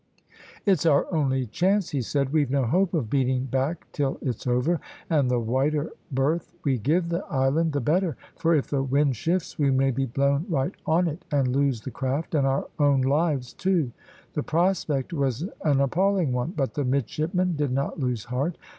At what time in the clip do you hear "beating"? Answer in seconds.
3.07-3.43